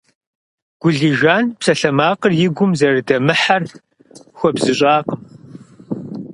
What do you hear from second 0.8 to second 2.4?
Гулижан псалъэмакъыр